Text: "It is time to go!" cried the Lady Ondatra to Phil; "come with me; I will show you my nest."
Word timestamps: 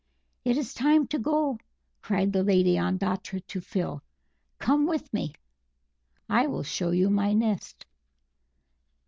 "It 0.43 0.57
is 0.57 0.73
time 0.73 1.05
to 1.09 1.19
go!" 1.19 1.59
cried 2.01 2.33
the 2.33 2.41
Lady 2.41 2.73
Ondatra 2.75 3.39
to 3.45 3.61
Phil; 3.61 4.01
"come 4.57 4.87
with 4.87 5.13
me; 5.13 5.33
I 6.27 6.47
will 6.47 6.63
show 6.63 6.89
you 6.89 7.11
my 7.11 7.33
nest." 7.33 7.85